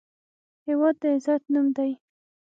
[0.67, 1.91] هېواد د عزت نوم دی.